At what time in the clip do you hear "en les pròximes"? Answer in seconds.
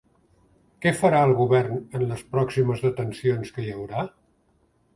1.99-2.83